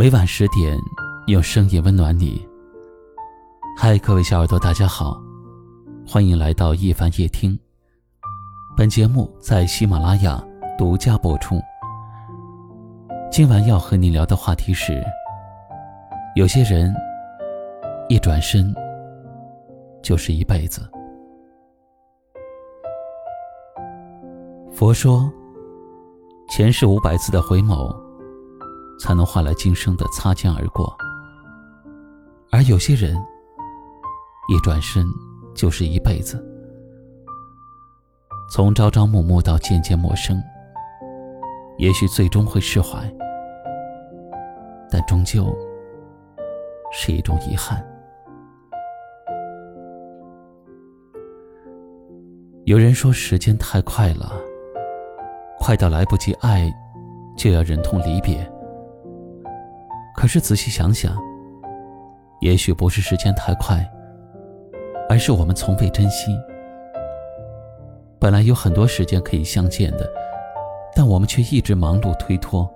[0.00, 0.80] 每晚十点，
[1.26, 2.42] 用声音温暖你。
[3.76, 5.22] 嗨，各位小耳朵，大家好，
[6.06, 7.54] 欢迎来到一凡夜听。
[8.74, 10.42] 本节目在喜马拉雅
[10.78, 11.60] 独家播出。
[13.30, 15.04] 今晚要和你聊的话题是：
[16.34, 16.94] 有些人
[18.08, 18.74] 一转身
[20.02, 20.80] 就是一辈子。
[24.72, 25.30] 佛说，
[26.48, 27.94] 前世五百次的回眸。
[29.00, 30.94] 才能换来今生的擦肩而过，
[32.52, 33.16] 而有些人
[34.48, 35.06] 一转身
[35.54, 36.44] 就是一辈子，
[38.52, 40.40] 从朝朝暮暮到渐渐陌生，
[41.78, 43.10] 也许最终会释怀，
[44.90, 45.46] 但终究
[46.92, 47.82] 是一种遗憾。
[52.66, 54.30] 有人说时间太快了，
[55.58, 56.70] 快到来不及爱，
[57.36, 58.48] 就要忍痛离别。
[60.20, 61.16] 可是仔细想想，
[62.42, 63.90] 也许不是时间太快，
[65.08, 66.38] 而是我们从未珍惜。
[68.18, 70.06] 本来有很多时间可以相见的，
[70.94, 72.68] 但我们却一直忙碌推脱；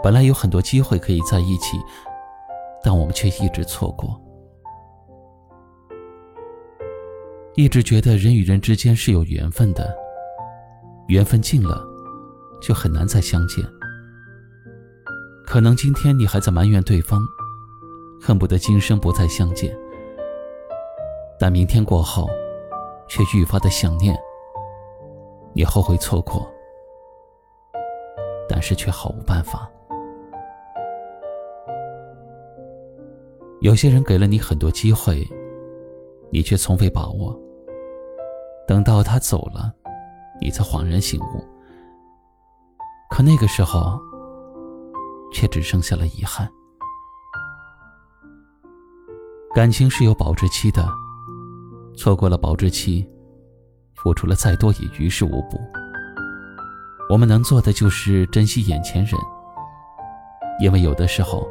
[0.00, 1.76] 本来有很多机会可以在一起，
[2.84, 4.16] 但我们却一直错过。
[7.56, 9.92] 一直觉得人与人之间是有缘分的，
[11.08, 11.84] 缘分尽了，
[12.62, 13.64] 就很难再相见。
[15.46, 17.24] 可能今天你还在埋怨对方，
[18.20, 19.74] 恨不得今生不再相见。
[21.38, 22.28] 但明天过后，
[23.08, 24.14] 却愈发的想念。
[25.54, 26.46] 你后悔错过，
[28.48, 29.70] 但是却毫无办法。
[33.60, 35.24] 有些人给了你很多机会，
[36.30, 37.40] 你却从未把握。
[38.66, 39.72] 等到他走了，
[40.40, 41.44] 你才恍然醒悟。
[43.08, 43.96] 可那个时候。
[45.32, 46.50] 却只剩下了遗憾。
[49.54, 50.86] 感情是有保质期的，
[51.96, 53.08] 错过了保质期，
[53.94, 55.58] 付出了再多也于事无补。
[57.08, 59.14] 我们能做的就是珍惜眼前人，
[60.60, 61.48] 因为有的时候，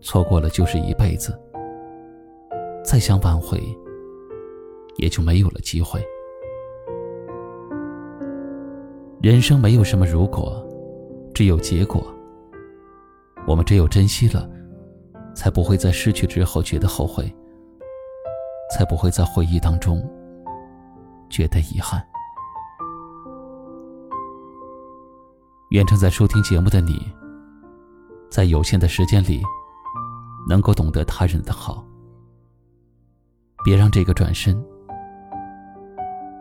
[0.00, 1.38] 错过了就是一辈子，
[2.84, 3.62] 再想挽回，
[4.96, 6.04] 也就没有了机会。
[9.22, 10.62] 人生没有什么如果，
[11.32, 12.15] 只有结果。
[13.46, 14.48] 我们只有珍惜了，
[15.34, 17.32] 才不会在失去之后觉得后悔，
[18.72, 20.02] 才不会在回忆当中
[21.30, 22.04] 觉得遗憾。
[25.70, 27.00] 愿正在收听节目的你，
[28.30, 29.40] 在有限的时间里，
[30.48, 31.84] 能够懂得他人的好，
[33.64, 34.60] 别让这个转身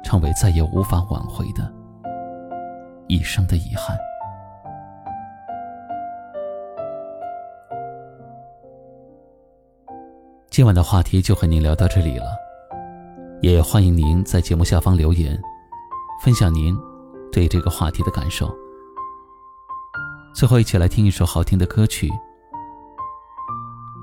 [0.03, 1.71] 成为再也无法挽回的
[3.07, 3.95] 一生的遗憾。
[10.55, 12.27] 今晚的话题就和您聊到这里了，
[13.41, 15.37] 也欢迎您在节目下方留言，
[16.23, 16.73] 分享您
[17.29, 18.49] 对这个话题的感受。
[20.33, 22.09] 最后，一起来听一首好听的歌曲，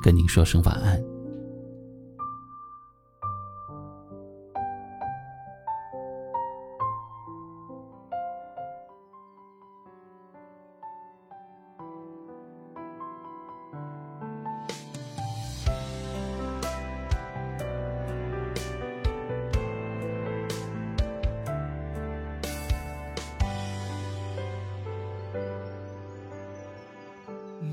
[0.02, 1.12] 跟您说声晚安。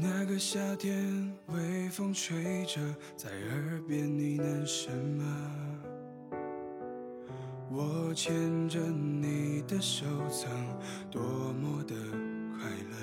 [0.02, 2.80] 那个夏天，微风吹着，
[3.18, 5.26] 在耳边呢喃什么？
[7.70, 10.50] 我牵着你的手，曾
[11.12, 11.96] 多么的
[12.58, 12.96] 快乐。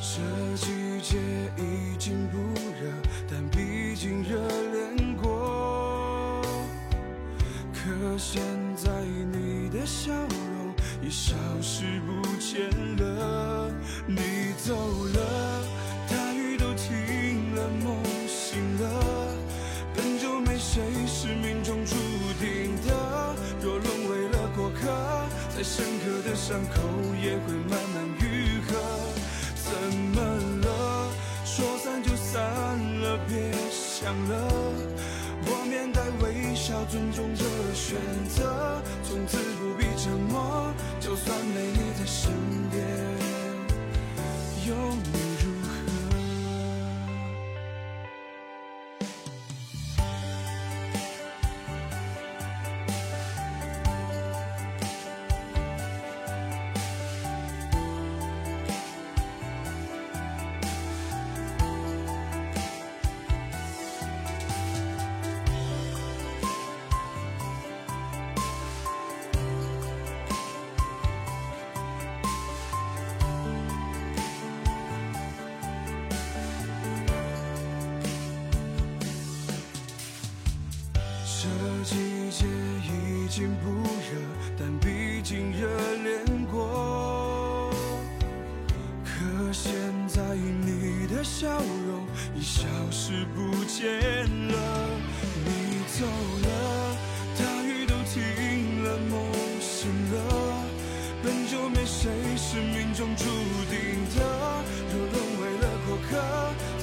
[0.00, 0.20] 这
[0.56, 0.66] 季
[1.02, 1.18] 节
[1.58, 2.36] 已经不
[2.80, 2.88] 热，
[3.28, 4.38] 但毕竟热
[4.70, 6.40] 恋过。
[7.72, 8.40] 可现
[8.76, 10.12] 在你的笑
[11.02, 13.70] 已消失不见了。
[14.06, 14.42] 你。
[14.64, 15.64] 走了，
[16.08, 17.96] 大雨都停了，梦
[18.28, 19.34] 醒了，
[19.92, 21.96] 本就没谁是命中注
[22.38, 23.34] 定的。
[23.60, 24.86] 若沦为了过客，
[25.56, 26.80] 再深刻的伤口
[27.20, 28.78] 也会慢慢愈合。
[29.56, 29.72] 怎
[30.14, 30.22] 么
[30.64, 31.10] 了？
[31.44, 32.40] 说散就散
[33.00, 34.72] 了，别想了。
[35.46, 37.44] 我面带微笑，尊重这
[37.74, 37.98] 选
[38.28, 42.32] 择，从此不必沉默，就算没你在身
[42.70, 42.82] 边。
[44.66, 44.74] 有
[45.12, 45.31] 你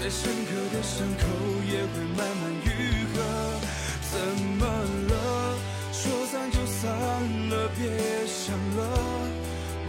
[0.10, 1.24] 再深刻的伤口
[1.72, 2.68] 也会慢慢愈
[3.14, 3.22] 合。
[4.10, 4.18] 怎
[4.58, 4.66] 么
[5.08, 5.14] 了？
[5.94, 6.90] 说散就散
[7.50, 7.86] 了，别
[8.26, 8.82] 想了。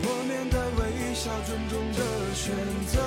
[0.02, 2.55] 我面带微笑，尊重的选
[2.87, 3.00] 择，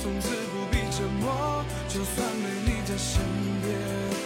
[0.00, 3.20] 从此不必折磨，就算没你在身
[3.60, 4.23] 边。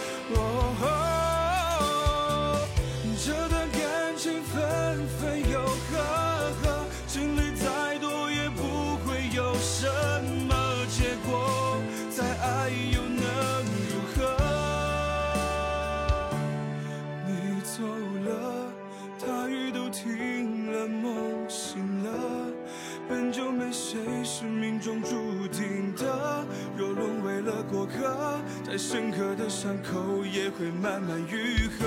[28.79, 31.85] 深刻的伤口也会慢慢愈合。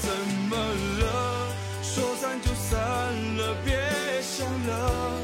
[0.00, 0.08] 怎
[0.48, 1.48] 么了？
[1.82, 3.76] 说散就散了，别
[4.22, 5.20] 想了。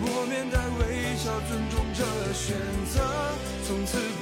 [0.00, 2.04] 我面带微笑，尊重这
[2.34, 2.54] 选
[2.92, 3.00] 择，
[3.66, 4.17] 从此。